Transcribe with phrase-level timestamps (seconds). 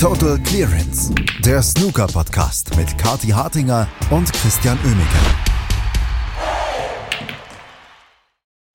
[0.00, 5.18] Total Clearance, der Snooker-Podcast mit Kati Hartinger und Christian Oemeke.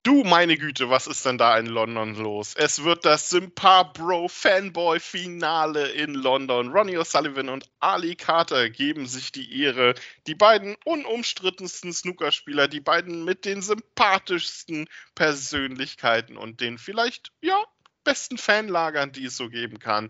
[0.04, 2.56] Du meine Güte, was ist denn da in London los?
[2.58, 6.74] Es wird das Sympabro Fanboy Finale in London.
[6.74, 9.96] Ronnie O'Sullivan und Ali Carter geben sich die Ehre.
[10.28, 17.64] Die beiden unumstrittensten Snookerspieler, die beiden mit den sympathischsten Persönlichkeiten und den vielleicht, ja,
[18.04, 20.10] besten Fanlagern, die es so geben kann.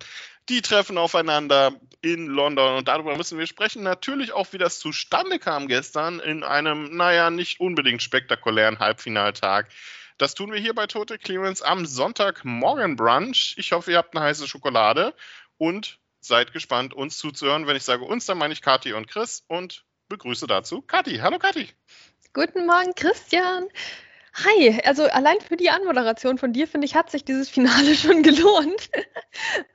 [0.49, 3.83] Die treffen aufeinander in London und darüber müssen wir sprechen.
[3.83, 9.69] Natürlich auch, wie das zustande kam gestern in einem, naja, nicht unbedingt spektakulären Halbfinaltag.
[10.17, 13.55] Das tun wir hier bei Total Clearance am Sonntagmorgen Brunch.
[13.57, 15.13] Ich hoffe, ihr habt eine heiße Schokolade
[15.57, 17.67] und seid gespannt, uns zuzuhören.
[17.67, 21.17] Wenn ich sage uns, dann meine ich Kathi und Chris und begrüße dazu Kathi.
[21.17, 21.69] Hallo Kathi.
[22.33, 23.67] Guten Morgen, Christian.
[24.35, 28.23] Hi, also allein für die Anmoderation von dir, finde ich, hat sich dieses Finale schon
[28.23, 28.89] gelohnt.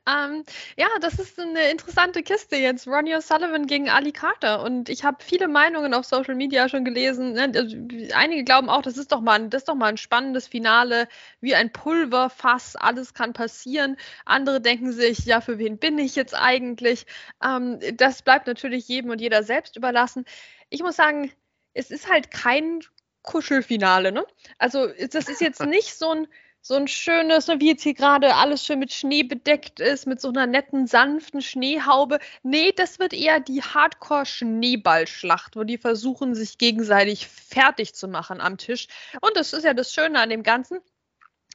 [0.08, 0.42] ähm,
[0.76, 2.88] ja, das ist eine interessante Kiste jetzt.
[2.88, 4.64] Ronnie O'Sullivan gegen Ali Carter.
[4.64, 7.34] Und ich habe viele Meinungen auf Social Media schon gelesen.
[7.34, 7.52] Ne?
[7.54, 7.76] Also,
[8.14, 11.06] einige glauben auch, das ist, doch mal ein, das ist doch mal ein spannendes Finale,
[11.40, 13.96] wie ein Pulverfass, alles kann passieren.
[14.24, 17.06] Andere denken sich, ja, für wen bin ich jetzt eigentlich?
[17.44, 20.24] Ähm, das bleibt natürlich jedem und jeder selbst überlassen.
[20.68, 21.30] Ich muss sagen,
[21.74, 22.80] es ist halt kein
[23.28, 24.24] Kuschelfinale, ne?
[24.56, 26.28] Also das ist jetzt nicht so ein,
[26.62, 30.18] so ein schönes, ne, wie jetzt hier gerade alles schön mit Schnee bedeckt ist, mit
[30.18, 32.20] so einer netten, sanften Schneehaube.
[32.42, 38.56] Nee, das wird eher die Hardcore-Schneeballschlacht, wo die versuchen, sich gegenseitig fertig zu machen am
[38.56, 38.88] Tisch.
[39.20, 40.78] Und das ist ja das Schöne an dem Ganzen.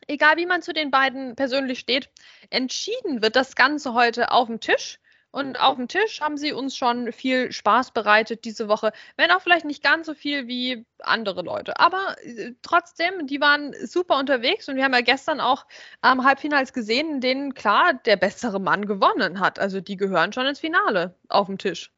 [0.05, 2.09] Egal wie man zu den beiden persönlich steht,
[2.51, 4.99] entschieden wird das Ganze heute auf dem Tisch.
[5.33, 8.91] Und auf dem Tisch haben sie uns schon viel Spaß bereitet diese Woche.
[9.17, 11.79] Wenn auch vielleicht nicht ganz so viel wie andere Leute.
[11.79, 15.65] Aber äh, trotzdem, die waren super unterwegs und wir haben ja gestern auch
[16.03, 19.57] ähm, Halbfinals gesehen, in denen klar der bessere Mann gewonnen hat.
[19.57, 21.92] Also die gehören schon ins Finale auf dem Tisch.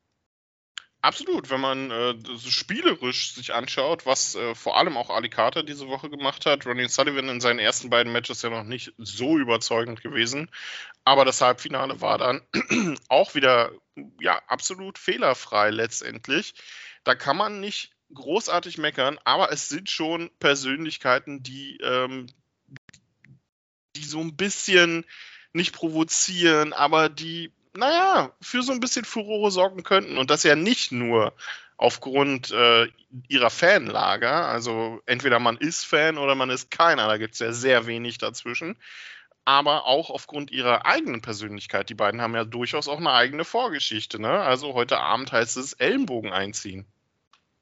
[1.05, 5.87] Absolut, wenn man äh, spielerisch sich anschaut, was äh, vor allem auch Ali Carter diese
[5.87, 6.65] Woche gemacht hat.
[6.65, 10.49] Ronnie Sullivan in seinen ersten beiden Matches ja noch nicht so überzeugend gewesen.
[11.03, 12.41] Aber das Halbfinale war dann
[13.07, 13.71] auch wieder
[14.19, 16.55] ja, absolut fehlerfrei letztendlich.
[17.03, 22.25] Da kann man nicht großartig meckern, aber es sind schon Persönlichkeiten, die, ähm,
[23.95, 25.05] die so ein bisschen
[25.53, 30.17] nicht provozieren, aber die naja, für so ein bisschen Furore sorgen könnten.
[30.17, 31.33] Und das ja nicht nur
[31.77, 32.87] aufgrund äh,
[33.27, 34.47] ihrer Fanlager.
[34.47, 37.07] Also entweder man ist Fan oder man ist keiner.
[37.07, 38.77] Da gibt es ja sehr wenig dazwischen.
[39.43, 41.89] Aber auch aufgrund ihrer eigenen Persönlichkeit.
[41.89, 44.19] Die beiden haben ja durchaus auch eine eigene Vorgeschichte.
[44.19, 44.31] Ne?
[44.31, 46.85] Also heute Abend heißt es Ellenbogen einziehen.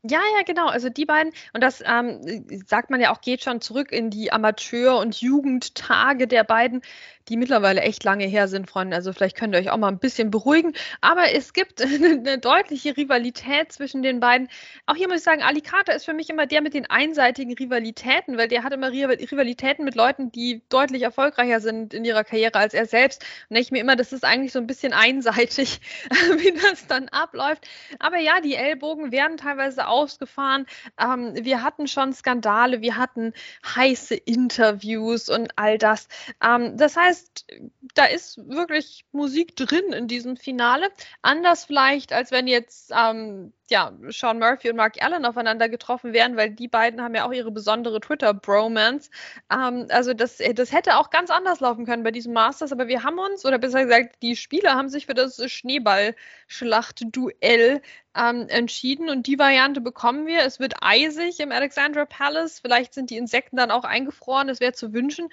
[0.06, 0.68] Ja, ja, genau.
[0.68, 4.34] Also die beiden, und das ähm, sagt man ja auch, geht schon zurück in die
[4.34, 6.82] Amateur- und Jugendtage der beiden
[7.30, 8.96] die mittlerweile echt lange her sind, Freunde.
[8.96, 10.74] Also vielleicht könnt ihr euch auch mal ein bisschen beruhigen.
[11.02, 14.50] Aber es gibt eine deutliche Rivalität zwischen den beiden.
[14.86, 17.54] Auch hier muss ich sagen, Ali Carter ist für mich immer der mit den einseitigen
[17.54, 22.60] Rivalitäten, weil der hat immer Rivalitäten mit Leuten, die deutlich erfolgreicher sind in ihrer Karriere
[22.60, 23.26] als er selbst.
[23.50, 25.80] Und ich mir immer, das ist eigentlich so ein bisschen einseitig,
[26.38, 27.68] wie das dann abläuft.
[28.00, 30.66] Aber ja, die Ellbogen werden teilweise ausgefahren.
[31.00, 33.34] Ähm, wir hatten schon Skandale, wir hatten
[33.76, 36.08] heiße Interviews und all das.
[36.44, 37.46] Ähm, das heißt, heißt,
[37.94, 40.90] da ist wirklich Musik drin in diesem Finale.
[41.22, 46.38] Anders vielleicht, als wenn jetzt ähm, ja, Sean Murphy und Mark Allen aufeinander getroffen wären,
[46.38, 49.10] weil die beiden haben ja auch ihre besondere Twitter-Bromance.
[49.52, 53.04] Ähm, also das, das hätte auch ganz anders laufen können bei diesem Masters, aber wir
[53.04, 57.82] haben uns, oder besser gesagt, die Spieler haben sich für das Schneeball-Schlacht-Duell
[58.16, 60.42] ähm, entschieden und die Variante bekommen wir.
[60.42, 62.60] Es wird eisig im Alexandra Palace.
[62.60, 65.30] Vielleicht sind die Insekten dann auch eingefroren, das wäre zu wünschen.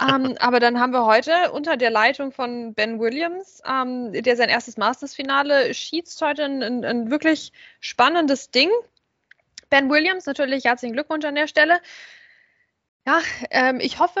[0.00, 4.48] Ähm, aber dann haben wir heute unter der Leitung von Ben Williams, ähm, der sein
[4.48, 8.70] erstes Masters-Finale schießt, heute ein, ein, ein wirklich spannendes Ding.
[9.70, 11.80] Ben Williams, natürlich herzlichen Glückwunsch an der Stelle.
[13.06, 14.20] Ja, ähm, ich hoffe,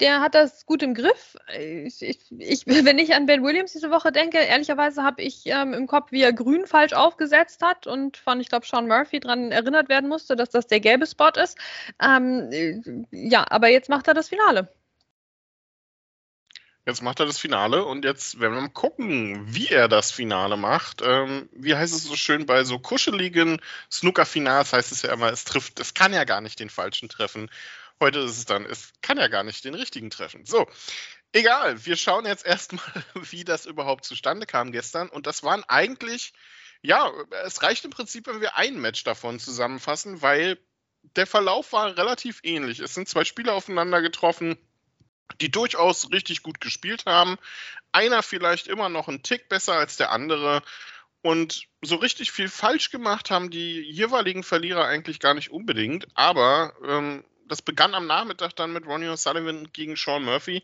[0.00, 1.36] der hat das gut im Griff.
[1.58, 5.74] Ich, ich, ich, wenn ich an Ben Williams diese Woche denke, ehrlicherweise habe ich ähm,
[5.74, 9.52] im Kopf, wie er grün falsch aufgesetzt hat und von, ich glaube, Sean Murphy daran
[9.52, 11.58] erinnert werden musste, dass das der gelbe Spot ist.
[12.02, 14.68] Ähm, ja, aber jetzt macht er das Finale.
[16.90, 20.56] Jetzt macht er das Finale und jetzt werden wir mal gucken, wie er das Finale
[20.56, 21.02] macht.
[21.02, 23.60] Ähm, wie heißt es so schön bei so kuscheligen
[23.92, 27.48] Snooker-Finals heißt es ja immer, es trifft, es kann ja gar nicht den falschen treffen.
[28.00, 30.44] Heute ist es dann, es kann ja gar nicht den richtigen treffen.
[30.46, 30.66] So,
[31.30, 35.08] egal, wir schauen jetzt erstmal, wie das überhaupt zustande kam gestern.
[35.08, 36.32] Und das waren eigentlich,
[36.82, 37.08] ja,
[37.44, 40.58] es reicht im Prinzip, wenn wir ein Match davon zusammenfassen, weil
[41.14, 42.80] der Verlauf war relativ ähnlich.
[42.80, 44.58] Es sind zwei Spieler aufeinander getroffen
[45.40, 47.36] die durchaus richtig gut gespielt haben.
[47.92, 50.62] Einer vielleicht immer noch einen Tick besser als der andere.
[51.22, 56.06] Und so richtig viel falsch gemacht haben die jeweiligen Verlierer eigentlich gar nicht unbedingt.
[56.14, 60.62] Aber ähm, das begann am Nachmittag dann mit Ronnie O'Sullivan gegen Sean Murphy.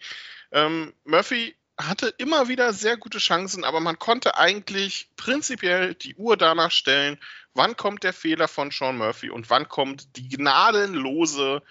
[0.52, 6.36] Ähm, Murphy hatte immer wieder sehr gute Chancen, aber man konnte eigentlich prinzipiell die Uhr
[6.36, 7.18] danach stellen,
[7.52, 11.62] wann kommt der Fehler von Sean Murphy und wann kommt die gnadenlose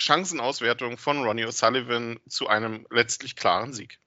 [0.00, 4.00] Chancenauswertung von Ronnie O'Sullivan zu einem letztlich klaren Sieg.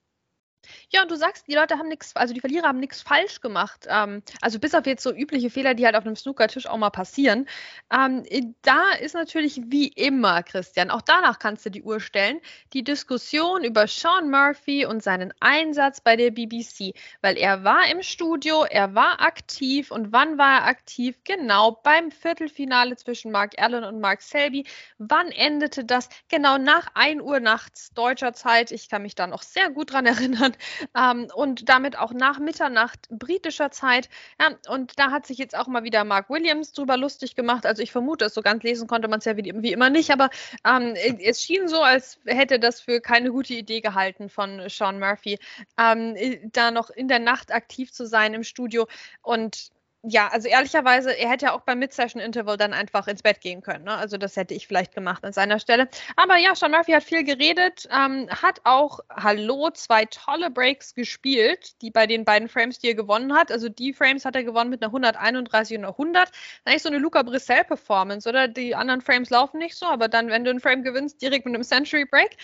[0.95, 3.88] Ja, und du sagst, die Leute haben nichts, also die Verlierer haben nichts falsch gemacht.
[3.90, 6.92] Ähm, also bis auf jetzt so übliche Fehler, die halt auf einem Snookertisch auch mal
[6.92, 7.48] passieren.
[7.92, 8.24] Ähm,
[8.62, 12.40] da ist natürlich wie immer, Christian, auch danach kannst du die Uhr stellen,
[12.74, 16.94] die Diskussion über Sean Murphy und seinen Einsatz bei der BBC.
[17.22, 21.18] Weil er war im Studio, er war aktiv und wann war er aktiv?
[21.24, 24.68] Genau beim Viertelfinale zwischen Mark Allen und Mark Selby.
[25.00, 26.10] Wann endete das?
[26.30, 28.72] Genau nach 1 Uhr nachts deutscher Zeit.
[28.72, 30.56] Ich kann mich da noch sehr gut dran erinnern
[30.97, 34.09] ähm, und damit auch nach Mitternacht britischer Zeit.
[34.39, 37.65] Ja, und da hat sich jetzt auch mal wieder Mark Williams drüber lustig gemacht.
[37.65, 40.12] Also ich vermute es, so ganz lesen konnte man es ja wie, wie, immer nicht,
[40.12, 40.30] aber
[40.65, 45.39] ähm, es schien so, als hätte das für keine gute Idee gehalten von Sean Murphy,
[45.77, 46.15] ähm,
[46.51, 48.88] da noch in der Nacht aktiv zu sein im Studio
[49.21, 49.71] und
[50.05, 53.85] ja, also ehrlicherweise, er hätte ja auch beim Mid-Session-Interval dann einfach ins Bett gehen können.
[53.85, 53.95] Ne?
[53.95, 55.88] Also das hätte ich vielleicht gemacht an seiner Stelle.
[56.17, 61.81] Aber ja, Sean Murphy hat viel geredet, ähm, hat auch, hallo, zwei tolle Breaks gespielt,
[61.81, 63.50] die bei den beiden Frames, die er gewonnen hat.
[63.50, 66.29] Also die Frames hat er gewonnen mit einer 131 und einer 100.
[66.65, 68.50] Eigentlich so eine Luca Brissell-Performance, oder?
[68.50, 71.55] Die anderen Frames laufen nicht so, aber dann, wenn du ein Frame gewinnst, direkt mit
[71.55, 72.35] einem Century Break.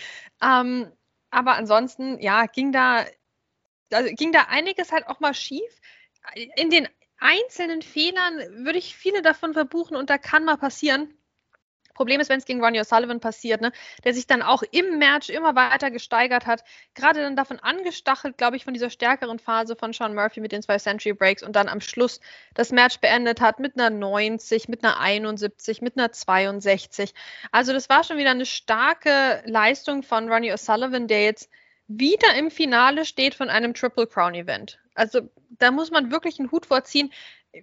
[0.42, 0.90] Ähm,
[1.30, 3.04] aber ansonsten, ja, ging da,
[3.92, 5.80] also ging da einiges halt auch mal schief
[6.56, 6.88] in den
[7.20, 11.14] einzelnen Fehlern würde ich viele davon verbuchen und da kann mal passieren.
[12.00, 13.72] Problem ist, wenn es gegen Ronnie O'Sullivan passiert, ne,
[14.04, 16.64] der sich dann auch im Match immer weiter gesteigert hat,
[16.94, 20.62] gerade dann davon angestachelt, glaube ich, von dieser stärkeren Phase von Sean Murphy mit den
[20.62, 22.20] zwei Century Breaks und dann am Schluss
[22.54, 27.12] das Match beendet hat mit einer 90, mit einer 71, mit einer 62.
[27.52, 31.50] Also das war schon wieder eine starke Leistung von Ronnie O'Sullivan, der jetzt
[31.86, 34.78] wieder im Finale steht von einem Triple Crown Event.
[34.94, 35.28] Also
[35.60, 37.12] da muss man wirklich einen Hut vorziehen.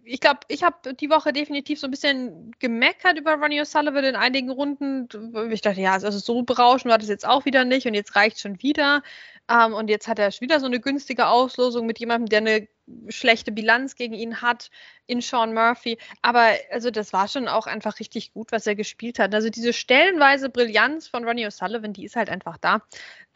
[0.04, 4.16] Ich glaube, ich habe die Woche definitiv so ein bisschen gemeckert über Ronnie O'Sullivan in
[4.16, 5.08] einigen Runden.
[5.50, 8.40] Ich dachte, ja, also so berauschend war das jetzt auch wieder nicht und jetzt reicht
[8.40, 9.02] schon wieder.
[9.50, 12.68] Ähm, und jetzt hat er wieder so eine günstige Auslosung mit jemandem, der eine
[13.10, 14.70] schlechte Bilanz gegen ihn hat
[15.06, 15.98] in Sean Murphy.
[16.22, 19.34] Aber also das war schon auch einfach richtig gut, was er gespielt hat.
[19.34, 22.82] Also diese stellenweise Brillanz von Ronnie O'Sullivan, die ist halt einfach da.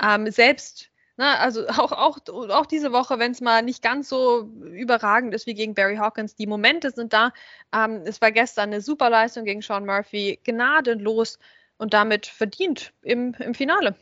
[0.01, 0.90] Ähm, selbst
[1.21, 2.17] Ne, also auch, auch,
[2.49, 6.33] auch diese Woche, wenn es mal nicht ganz so überragend ist wie gegen Barry Hawkins,
[6.33, 7.31] die Momente sind da.
[7.71, 11.37] Ähm, es war gestern eine super Leistung gegen Sean Murphy, gnadenlos
[11.77, 13.95] und damit verdient im, im Finale.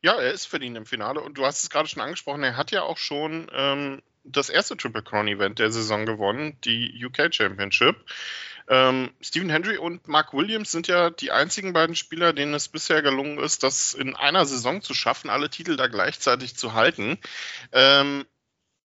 [0.00, 2.70] Ja, er ist verdient im Finale und du hast es gerade schon angesprochen, er hat
[2.70, 7.96] ja auch schon ähm, das erste Triple Crown Event der Saison gewonnen, die UK Championship.
[8.70, 13.02] Ähm, Stephen Hendry und Mark Williams sind ja die einzigen beiden Spieler, denen es bisher
[13.02, 17.18] gelungen ist, das in einer Saison zu schaffen, alle Titel da gleichzeitig zu halten.
[17.72, 18.24] Ähm,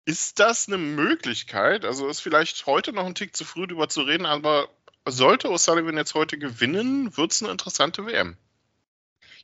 [0.04, 1.86] ist das eine Möglichkeit?
[1.86, 4.68] Also ist vielleicht heute noch ein Tick zu früh darüber zu reden, aber
[5.06, 8.36] sollte O'Sullivan jetzt heute gewinnen, wird es eine interessante WM.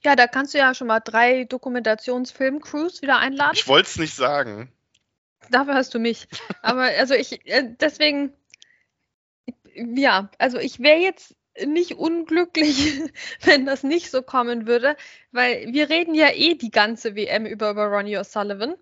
[0.05, 3.55] Ja, da kannst du ja schon mal drei Dokumentationsfilm-Crews wieder einladen.
[3.55, 4.71] Ich wollte es nicht sagen.
[5.51, 6.29] Dafür hast du mich.
[6.61, 8.35] Aber also ich, äh, deswegen,
[9.77, 13.01] ja, also ich wäre jetzt nicht unglücklich,
[13.43, 14.97] wenn das nicht so kommen würde,
[15.33, 18.75] weil wir reden ja eh die ganze WM über, über Ronnie O'Sullivan,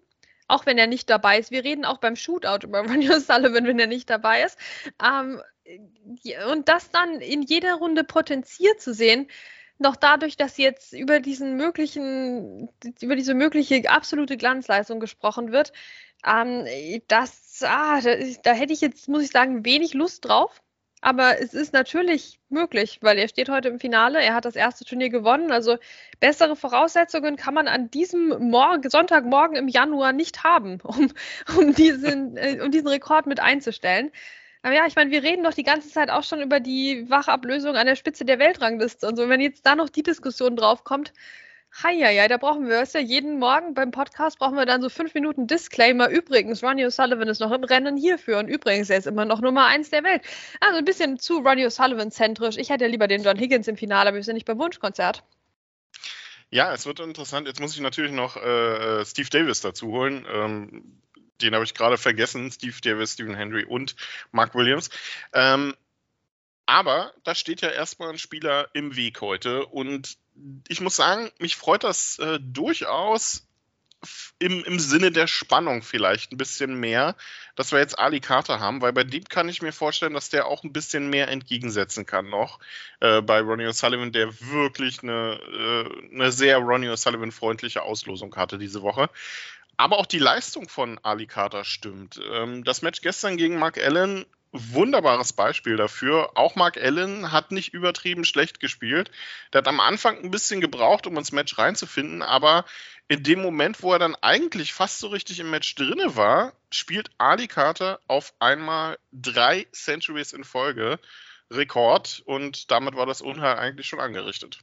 [0.49, 1.51] auch wenn er nicht dabei ist.
[1.51, 4.59] Wir reden auch beim Shootout über Ronnie O'Sullivan, wenn er nicht dabei ist.
[5.03, 5.41] Ähm,
[6.51, 9.29] und das dann in jeder Runde potenziert zu sehen,
[9.79, 12.69] noch dadurch, dass jetzt über diesen möglichen,
[13.01, 15.73] über diese mögliche absolute Glanzleistung gesprochen wird,
[16.25, 16.67] ähm,
[17.09, 20.63] das, ah, da, da hätte ich jetzt, muss ich sagen, wenig Lust drauf.
[21.05, 24.23] Aber es ist natürlich möglich, weil er steht heute im Finale.
[24.23, 25.53] Er hat das erste Turnier gewonnen.
[25.53, 25.77] Also
[26.19, 31.13] bessere Voraussetzungen kann man an diesem Morgen, Sonntagmorgen im Januar nicht haben, um,
[31.59, 34.13] um, diesen, äh, um diesen Rekord mit einzustellen.
[34.63, 37.77] Aber ja, ich meine, wir reden doch die ganze Zeit auch schon über die Wachablösung
[37.77, 39.29] an der Spitze der Weltrangliste und so.
[39.29, 40.85] Wenn jetzt da noch die Diskussion drauf
[41.83, 44.89] kommt, ja, da brauchen wir es ja jeden Morgen beim Podcast brauchen wir dann so
[44.89, 46.09] fünf Minuten Disclaimer.
[46.09, 49.67] Übrigens, Ronnie O'Sullivan ist noch im Rennen hierfür und übrigens, er ist immer noch Nummer
[49.67, 50.23] eins der Welt.
[50.61, 52.57] Also ein bisschen zu Ronnie O'Sullivan zentrisch.
[52.57, 55.25] Ich hätte ja lieber den John Higgins im Finale, aber wir sind nicht beim Wunschkonzert.
[56.51, 57.49] Ja, es wird interessant.
[57.49, 60.27] Jetzt muss ich natürlich noch äh, äh Steve Davis dazu holen.
[60.33, 61.01] Ähm,
[61.41, 62.51] den habe ich gerade vergessen.
[62.51, 63.97] Steve Davis, Stephen Henry und
[64.31, 64.91] Mark Williams.
[65.33, 65.75] Ähm,
[66.67, 70.17] aber da steht ja erstmal ein Spieler im Weg heute und
[70.69, 73.47] ich muss sagen, mich freut das äh, durchaus
[74.39, 77.17] im, im Sinne der Spannung vielleicht ein bisschen mehr,
[77.57, 80.47] dass wir jetzt Ali Carter haben, weil bei Deep kann ich mir vorstellen, dass der
[80.47, 82.59] auch ein bisschen mehr entgegensetzen kann noch.
[83.01, 88.83] Äh, bei Ronnie O'Sullivan, der wirklich eine, äh, eine sehr Ronnie O'Sullivan-freundliche Auslosung hatte diese
[88.83, 89.09] Woche.
[89.77, 92.21] Aber auch die Leistung von Ali Carter stimmt.
[92.31, 96.31] Ähm, das Match gestern gegen Mark Allen wunderbares Beispiel dafür.
[96.37, 99.11] Auch Mark Allen hat nicht übertrieben schlecht gespielt.
[99.53, 102.65] Der hat am Anfang ein bisschen gebraucht, um ins Match reinzufinden, aber
[103.09, 107.11] in dem Moment, wo er dann eigentlich fast so richtig im Match drinne war, spielt
[107.19, 111.01] Ali Carter auf einmal drei Centuries in Folge
[111.51, 114.61] Rekord und damit war das Unheil eigentlich schon angerichtet.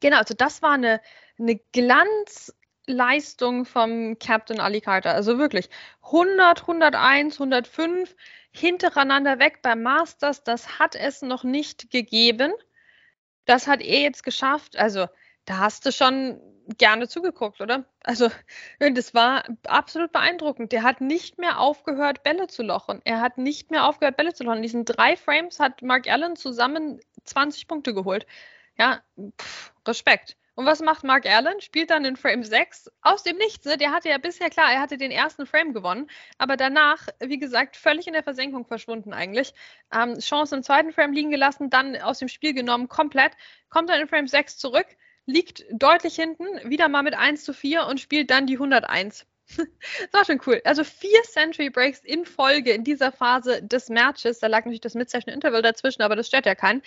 [0.00, 1.00] Genau, also das war eine,
[1.38, 5.14] eine Glanzleistung vom Captain Ali Carter.
[5.14, 5.70] Also wirklich
[6.02, 8.14] 100, 101, 105
[8.52, 12.52] hintereinander weg beim Masters, das hat es noch nicht gegeben.
[13.44, 14.76] Das hat er jetzt geschafft.
[14.76, 15.06] Also,
[15.44, 16.40] da hast du schon
[16.78, 17.84] gerne zugeguckt, oder?
[18.04, 18.30] Also,
[18.78, 20.72] das war absolut beeindruckend.
[20.72, 23.00] Der hat nicht mehr aufgehört, Bälle zu lochen.
[23.04, 24.58] Er hat nicht mehr aufgehört, Bälle zu lochen.
[24.58, 28.26] In diesen drei Frames hat Mark Allen zusammen 20 Punkte geholt.
[28.78, 29.02] Ja,
[29.40, 30.36] pff, Respekt.
[30.54, 31.60] Und was macht Mark Allen?
[31.62, 33.64] Spielt dann in Frame 6 aus dem Nichts.
[33.64, 33.78] Ne?
[33.78, 37.76] Der hatte ja bisher, klar, er hatte den ersten Frame gewonnen, aber danach, wie gesagt,
[37.76, 39.54] völlig in der Versenkung verschwunden eigentlich.
[39.92, 43.32] Ähm, Chance im zweiten Frame liegen gelassen, dann aus dem Spiel genommen, komplett.
[43.70, 44.86] Kommt dann in Frame 6 zurück,
[45.24, 49.26] liegt deutlich hinten, wieder mal mit 1 zu 4 und spielt dann die 101.
[49.56, 50.60] das war schon cool.
[50.64, 54.38] Also vier Century Breaks in Folge in dieser Phase des Matches.
[54.38, 56.82] Da lag natürlich das Mid-Session Interval dazwischen, aber das stört ja keinen.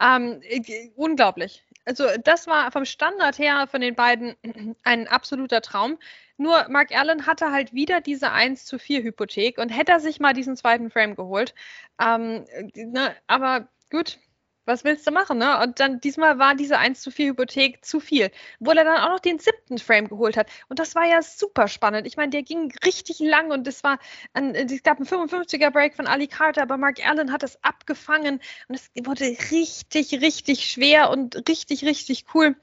[0.00, 1.64] Ähm, äh, unglaublich.
[1.84, 4.36] Also das war vom Standard her von den beiden
[4.84, 5.98] ein absoluter Traum.
[6.36, 10.20] Nur Mark Allen hatte halt wieder diese 1 zu 4 Hypothek und hätte er sich
[10.20, 11.54] mal diesen zweiten Frame geholt.
[12.00, 14.18] Ähm, ne, aber gut,
[14.66, 15.60] was willst du machen, ne?
[15.60, 18.30] Und dann diesmal war diese 1 zu 4 Hypothek zu viel.
[18.60, 20.48] Wo er dann auch noch den siebten Frame geholt hat.
[20.68, 22.06] Und das war ja super spannend.
[22.06, 23.98] Ich meine, der ging richtig lang und es war
[24.32, 28.40] ein, es gab einen 55er Break von Ali Carter, aber Mark Allen hat das abgefangen
[28.68, 32.56] und es wurde richtig, richtig schwer und richtig, richtig cool,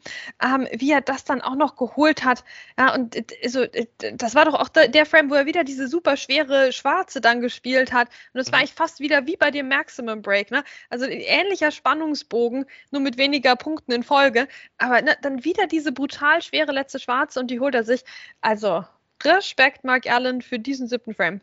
[0.43, 2.43] ähm, wie er das dann auch noch geholt hat.
[2.77, 3.65] Ja, und also,
[4.13, 7.93] das war doch auch der Frame, wo er wieder diese super schwere Schwarze dann gespielt
[7.93, 8.09] hat.
[8.33, 8.61] Und es war mhm.
[8.61, 10.63] eigentlich fast wieder wie bei dem Maximum Break, ne?
[10.89, 14.47] Also ähnlicher Spaß Spannungsbogen, nur mit weniger Punkten in Folge.
[14.77, 18.03] Aber ne, dann wieder diese brutal schwere letzte Schwarze und die holt er sich.
[18.39, 18.85] Also
[19.23, 21.41] Respekt, Mark Allen, für diesen siebten Frame.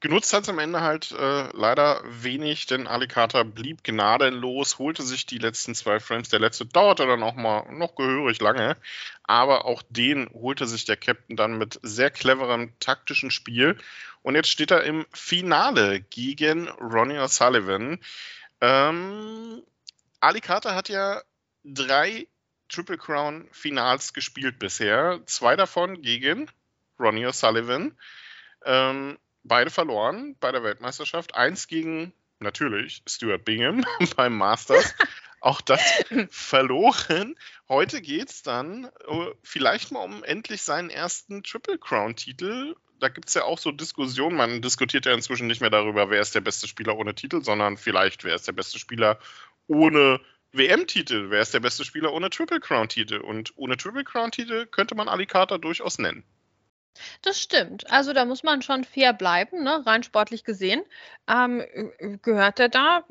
[0.00, 5.26] Genutzt hat es am Ende halt äh, leider wenig, denn Alicata blieb gnadenlos, holte sich
[5.26, 6.28] die letzten zwei Frames.
[6.28, 8.76] Der letzte dauerte dann auch mal noch gehörig lange,
[9.22, 13.78] aber auch den holte sich der Captain dann mit sehr cleverem taktischen Spiel.
[14.22, 18.00] Und jetzt steht er im Finale gegen Ronnie O'Sullivan.
[18.62, 19.62] Ähm,
[20.20, 21.20] Ali Carter hat ja
[21.64, 22.28] drei
[22.68, 25.20] Triple Crown Finals gespielt bisher.
[25.26, 26.48] Zwei davon gegen
[26.98, 27.98] Ronnie O'Sullivan.
[28.64, 31.34] Ähm, beide verloren bei der Weltmeisterschaft.
[31.34, 33.84] Eins gegen natürlich Stuart Bingham
[34.16, 34.94] beim Masters.
[35.40, 35.82] Auch das
[36.30, 37.34] verloren.
[37.68, 43.28] Heute geht es dann uh, vielleicht mal um endlich seinen ersten Triple Crown-Titel da gibt
[43.28, 44.36] es ja auch so Diskussionen.
[44.36, 47.76] Man diskutiert ja inzwischen nicht mehr darüber, wer ist der beste Spieler ohne Titel, sondern
[47.76, 49.18] vielleicht, wer ist der beste Spieler
[49.66, 50.20] ohne
[50.52, 53.16] WM-Titel, wer ist der beste Spieler ohne Triple Crown-Titel.
[53.16, 56.24] Und ohne Triple Crown-Titel könnte man Alicata durchaus nennen.
[57.22, 57.90] Das stimmt.
[57.90, 59.84] Also da muss man schon fair bleiben, ne?
[59.86, 60.84] rein sportlich gesehen.
[61.26, 61.64] Ähm,
[62.22, 63.04] gehört er da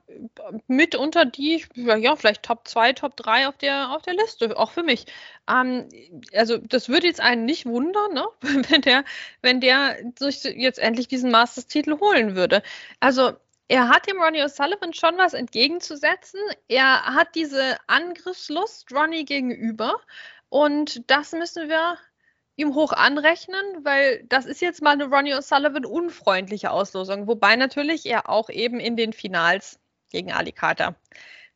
[0.67, 4.71] mit unter die, ja, vielleicht Top 2, Top 3 auf der, auf der Liste, auch
[4.71, 5.05] für mich.
[5.49, 5.89] Ähm,
[6.33, 8.25] also das würde jetzt einen nicht wundern, ne?
[8.69, 9.03] wenn der,
[9.41, 12.63] wenn der sich jetzt endlich diesen Masters-Titel holen würde.
[12.99, 13.33] Also
[13.67, 16.39] er hat dem Ronnie O'Sullivan schon was entgegenzusetzen.
[16.67, 20.01] Er hat diese Angriffslust Ronnie gegenüber.
[20.49, 21.97] Und das müssen wir
[22.57, 28.05] ihm hoch anrechnen, weil das ist jetzt mal eine Ronnie O'Sullivan unfreundliche Auslosung, wobei natürlich
[28.05, 29.79] er auch eben in den Finals
[30.11, 30.95] gegen Ali Carter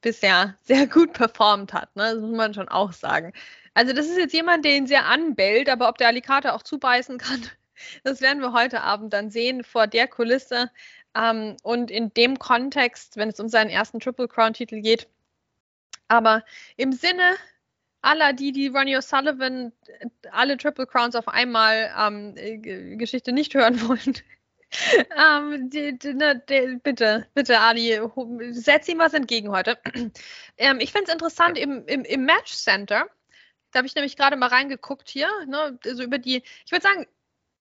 [0.02, 2.14] bisher sehr gut performt hat, ne?
[2.14, 3.34] das muss man schon auch sagen.
[3.76, 6.64] Also das ist jetzt jemand, der ihn sehr anbellt, aber ob der Ali Carter auch
[6.64, 7.42] zubeißen kann,
[8.04, 10.72] das werden wir heute Abend dann sehen vor der Kulisse
[11.16, 15.08] ähm, und in dem Kontext, wenn es um seinen ersten Triple Crown Titel geht.
[16.08, 16.44] Aber
[16.78, 17.36] im Sinne
[18.02, 23.54] aller die, die Ronnie O'Sullivan äh, alle Triple Crowns auf einmal ähm, äh, Geschichte nicht
[23.56, 24.18] hören wollen.
[25.18, 28.00] ähm, die, die, ne, die, bitte, bitte, Ali,
[28.52, 29.78] setz ihm was entgegen heute.
[30.58, 33.08] ähm, ich finde es interessant, im, im, im Match Center,
[33.76, 37.06] da habe ich nämlich gerade mal reingeguckt hier, ne, also über die, ich würde sagen,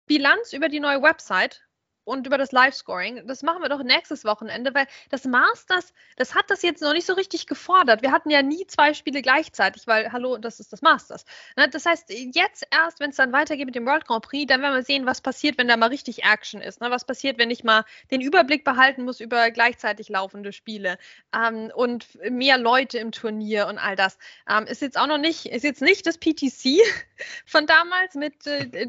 [0.07, 1.64] Bilanz über die neue Website
[2.05, 3.27] und über das Live-Scoring.
[3.27, 7.07] Das machen wir doch nächstes Wochenende, weil das Masters, das hat das jetzt noch nicht
[7.07, 8.03] so richtig gefordert.
[8.03, 11.25] Wir hatten ja nie zwei Spiele gleichzeitig, weil, hallo, das ist das Masters.
[11.57, 11.69] Ne?
[11.69, 14.75] Das heißt, jetzt erst, wenn es dann weitergeht mit dem World Grand Prix, dann werden
[14.75, 16.81] wir sehen, was passiert, wenn da mal richtig Action ist.
[16.81, 16.91] Ne?
[16.91, 20.99] Was passiert, wenn ich mal den Überblick behalten muss über gleichzeitig laufende Spiele
[21.35, 24.19] ähm, und mehr Leute im Turnier und all das.
[24.49, 26.81] Ähm, ist jetzt auch noch nicht, ist jetzt nicht das PTC
[27.47, 28.89] von damals mit äh,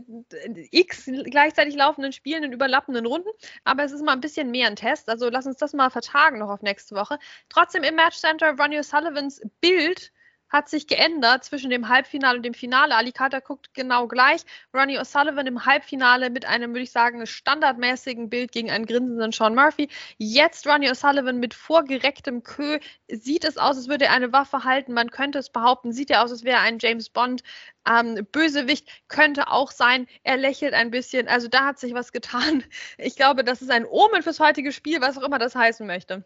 [0.71, 3.29] x gleichzeitig laufenden Spielen in überlappenden einzelnen Runden,
[3.63, 5.09] aber es ist mal ein bisschen mehr ein Test.
[5.09, 7.19] Also lass uns das mal vertagen noch auf nächste Woche.
[7.49, 10.11] Trotzdem im Match Center, Ronnie O'Sullivans Bild
[10.49, 12.95] hat sich geändert zwischen dem Halbfinale und dem Finale.
[12.95, 14.41] Alicata guckt genau gleich.
[14.73, 19.55] Ronnie O'Sullivan im Halbfinale mit einem, würde ich sagen, standardmäßigen Bild gegen einen grinsenden Sean
[19.55, 19.89] Murphy.
[20.17, 22.79] Jetzt Ronnie O'Sullivan mit vorgerecktem Kö.
[23.09, 24.93] Sieht es aus, als würde er eine Waffe halten.
[24.93, 25.91] Man könnte es behaupten.
[25.91, 27.43] Sieht ja aus, als wäre ein James Bond.
[27.87, 30.07] Ähm, Bösewicht könnte auch sein.
[30.23, 31.27] Er lächelt ein bisschen.
[31.27, 32.63] Also da hat sich was getan.
[32.97, 36.23] Ich glaube, das ist ein Omen fürs heutige Spiel, was auch immer das heißen möchte.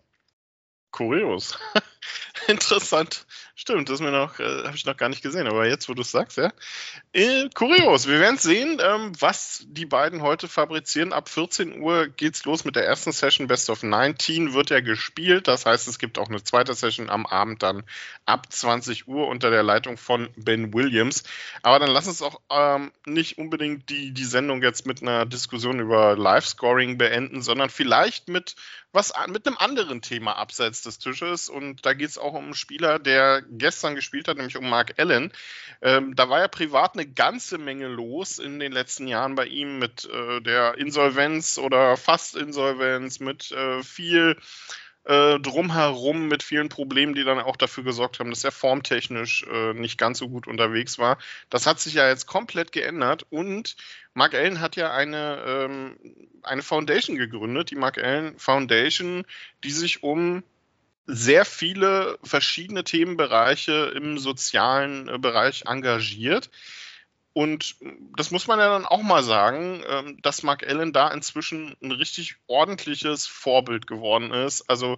[0.91, 1.57] Kurios.
[2.47, 3.25] Interessant.
[3.61, 6.37] Stimmt, das äh, habe ich noch gar nicht gesehen, aber jetzt, wo du es sagst,
[6.37, 6.53] ja.
[7.11, 8.07] Äh, kurios.
[8.07, 11.11] Wir werden sehen, ähm, was die beiden heute fabrizieren.
[11.11, 13.47] Ab 14 Uhr geht's los mit der ersten Session.
[13.47, 15.49] Best of 19 wird ja gespielt.
[15.49, 17.83] Das heißt, es gibt auch eine zweite Session am Abend dann
[18.25, 21.23] ab 20 Uhr unter der Leitung von Ben Williams.
[21.61, 25.81] Aber dann lass uns auch ähm, nicht unbedingt die, die Sendung jetzt mit einer Diskussion
[25.81, 28.55] über Live-Scoring beenden, sondern vielleicht mit
[28.91, 31.49] was mit einem anderen Thema abseits des Tisches.
[31.49, 34.99] Und da geht es auch um einen Spieler, der gestern gespielt hat, nämlich um Mark
[34.99, 35.33] Allen.
[35.81, 39.79] Ähm, da war ja privat eine ganze Menge los in den letzten Jahren bei ihm
[39.79, 44.37] mit äh, der Insolvenz oder fast Insolvenz, mit äh, viel
[45.05, 49.73] äh, drumherum mit vielen Problemen, die dann auch dafür gesorgt haben, dass er formtechnisch äh,
[49.73, 51.17] nicht ganz so gut unterwegs war.
[51.49, 53.77] Das hat sich ja jetzt komplett geändert und
[54.13, 55.97] Mark Allen hat ja eine, ähm,
[56.43, 59.25] eine Foundation gegründet, die Mark Allen Foundation,
[59.63, 60.43] die sich um
[61.11, 66.49] sehr viele verschiedene Themenbereiche im sozialen äh, Bereich engagiert.
[67.33, 67.75] Und
[68.17, 71.91] das muss man ja dann auch mal sagen, ähm, dass Mark Allen da inzwischen ein
[71.91, 74.69] richtig ordentliches Vorbild geworden ist.
[74.69, 74.97] Also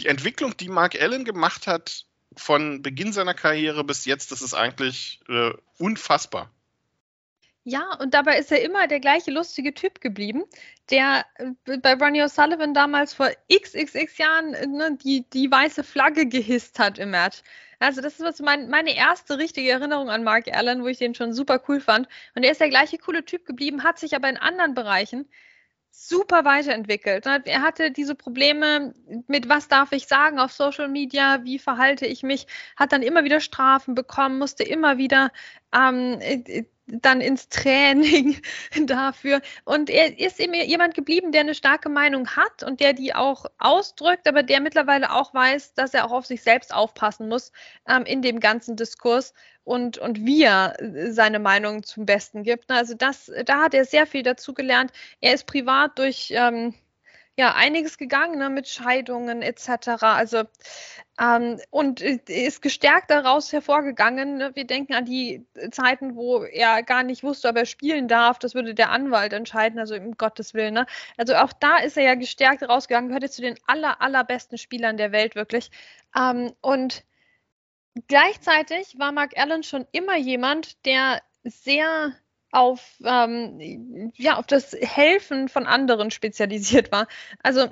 [0.00, 4.54] die Entwicklung, die Mark Allen gemacht hat von Beginn seiner Karriere bis jetzt, das ist
[4.54, 6.50] eigentlich äh, unfassbar.
[7.64, 10.42] Ja, und dabei ist er immer der gleiche lustige Typ geblieben,
[10.90, 16.26] der äh, bei Ronnie O'Sullivan damals vor xxx Jahren äh, ne, die, die weiße Flagge
[16.26, 17.42] gehisst hat im Match.
[17.78, 21.14] Also das ist was mein, meine erste richtige Erinnerung an Mark Allen, wo ich den
[21.14, 22.08] schon super cool fand.
[22.34, 25.28] Und er ist der gleiche coole Typ geblieben, hat sich aber in anderen Bereichen
[25.90, 27.26] super weiterentwickelt.
[27.26, 28.94] Er hatte diese Probleme
[29.28, 32.46] mit, was darf ich sagen auf Social Media, wie verhalte ich mich,
[32.76, 35.30] hat dann immer wieder Strafen bekommen, musste immer wieder
[35.72, 36.64] ähm, äh,
[37.00, 38.40] dann ins Training
[38.86, 39.40] dafür.
[39.64, 43.46] Und er ist eben jemand geblieben, der eine starke Meinung hat und der die auch
[43.58, 47.52] ausdrückt, aber der mittlerweile auch weiß, dass er auch auf sich selbst aufpassen muss
[47.88, 49.32] ähm, in dem ganzen Diskurs
[49.64, 52.70] und, und wie er äh, seine Meinung zum Besten gibt.
[52.70, 54.92] Also das, da hat er sehr viel dazu gelernt.
[55.20, 56.74] Er ist privat durch ähm,
[57.36, 60.02] ja einiges gegangen ne, mit Scheidungen etc.
[60.02, 60.44] Also
[61.20, 64.38] ähm, und ist gestärkt daraus hervorgegangen.
[64.38, 64.50] Ne?
[64.54, 68.38] Wir denken an die Zeiten, wo er gar nicht wusste, ob er spielen darf.
[68.38, 70.74] Das würde der Anwalt entscheiden, also um Gottes Willen.
[70.74, 70.86] Ne?
[71.16, 74.96] Also auch da ist er ja gestärkt rausgegangen, gehört jetzt zu den aller, allerbesten Spielern
[74.96, 75.70] der Welt wirklich.
[76.16, 77.04] Ähm, und
[78.08, 82.12] gleichzeitig war Mark Allen schon immer jemand, der sehr
[82.52, 87.08] auf, ähm, ja, auf das Helfen von anderen spezialisiert war.
[87.42, 87.68] Also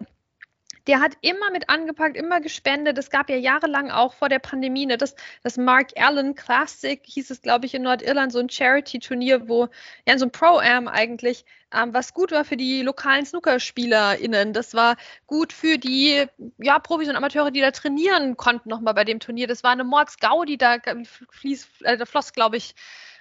[0.86, 2.96] der hat immer mit angepackt, immer gespendet.
[2.98, 7.30] Es gab ja jahrelang auch vor der Pandemie ne, das, das Mark Allen Classic, hieß
[7.30, 9.68] es, glaube ich, in Nordirland, so ein Charity-Turnier, wo,
[10.08, 14.52] ja, so ein Pro-Am eigentlich, ähm, was gut war für die lokalen SnookerspielerInnen.
[14.52, 16.24] Das war gut für die,
[16.58, 19.46] ja, Profis und Amateure, die da trainieren konnten nochmal bei dem Turnier.
[19.46, 20.78] Das war eine Mordsgaudi, da
[21.30, 22.74] fließ, äh, da floss, glaube ich,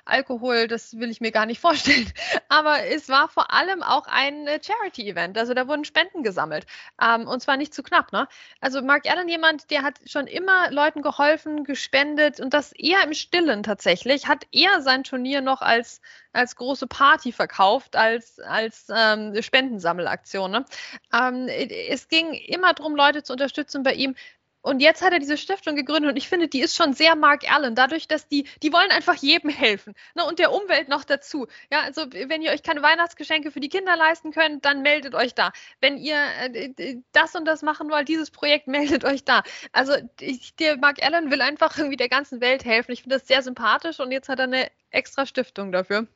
[0.09, 2.11] Alkohol, das will ich mir gar nicht vorstellen.
[2.49, 5.37] Aber es war vor allem auch ein äh, Charity-Event.
[5.37, 6.65] Also da wurden Spenden gesammelt.
[7.01, 8.11] Ähm, und zwar nicht zu knapp.
[8.11, 8.27] Ne?
[8.61, 13.13] Also Mark Allen, jemand, der hat schon immer Leuten geholfen, gespendet und das eher im
[13.13, 14.27] Stillen tatsächlich.
[14.27, 16.01] Hat eher sein Turnier noch als,
[16.33, 20.51] als große Party verkauft, als, als ähm, Spendensammelaktion.
[20.51, 20.65] Ne?
[21.13, 24.15] Ähm, es ging immer darum, Leute zu unterstützen bei ihm.
[24.61, 27.49] Und jetzt hat er diese Stiftung gegründet und ich finde, die ist schon sehr Mark
[27.49, 31.47] Allen, dadurch, dass die, die wollen einfach jedem helfen ne, und der Umwelt noch dazu.
[31.71, 35.33] Ja, also wenn ihr euch keine Weihnachtsgeschenke für die Kinder leisten könnt, dann meldet euch
[35.33, 35.53] da.
[35.79, 36.17] Wenn ihr
[36.53, 39.43] äh, das und das machen wollt, dieses Projekt, meldet euch da.
[39.71, 42.91] Also ich, der Mark Allen will einfach irgendwie der ganzen Welt helfen.
[42.91, 46.07] Ich finde das sehr sympathisch und jetzt hat er eine extra Stiftung dafür.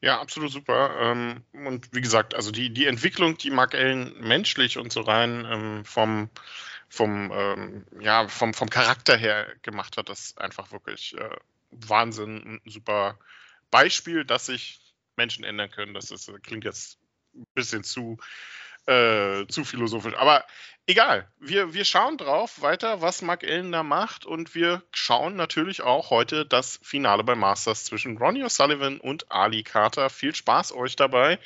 [0.00, 0.96] Ja, absolut super.
[1.00, 5.46] Ähm, und wie gesagt, also die, die Entwicklung, die Mark Allen menschlich und so rein
[5.50, 6.30] ähm, vom,
[6.88, 11.36] vom, ähm, ja, vom, vom Charakter her gemacht hat, ist einfach wirklich äh,
[11.70, 12.60] Wahnsinn.
[12.64, 13.18] Ein super
[13.70, 14.80] Beispiel, dass sich
[15.16, 15.94] Menschen ändern können.
[15.94, 16.98] Das ist, klingt jetzt
[17.34, 18.18] ein bisschen zu,
[18.86, 20.14] äh, zu philosophisch.
[20.14, 20.44] Aber
[20.86, 25.82] egal, wir, wir schauen drauf weiter, was Mark Allen da macht und wir schauen natürlich
[25.82, 30.08] auch heute das Finale bei Masters zwischen Ronnie O'Sullivan und Ali Carter.
[30.10, 31.38] Viel Spaß euch dabei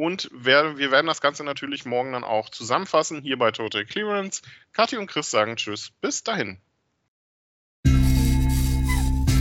[0.00, 4.40] und wir, wir werden das Ganze natürlich morgen dann auch zusammenfassen hier bei Total Clearance.
[4.72, 6.56] Kathi und Chris sagen Tschüss, bis dahin.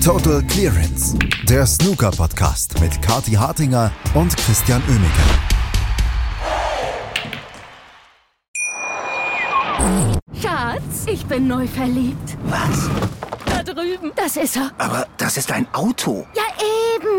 [0.04, 5.24] Total Clearance, der Snooker-Podcast mit Kathi Hartinger und Christian Oemeke.
[10.42, 12.38] Schatz, ich bin neu verliebt.
[12.44, 12.90] Was?
[13.46, 14.12] Da drüben.
[14.18, 14.72] Das ist er.
[14.78, 16.28] Aber das ist ein Auto.
[16.36, 16.44] Ja,
[16.96, 17.19] eben.